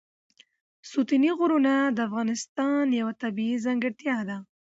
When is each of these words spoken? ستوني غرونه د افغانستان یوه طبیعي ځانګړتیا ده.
ستوني 0.89 1.29
غرونه 1.39 1.73
د 1.95 1.97
افغانستان 2.07 2.85
یوه 2.99 3.13
طبیعي 3.23 3.57
ځانګړتیا 3.65 4.17
ده. 4.29 4.37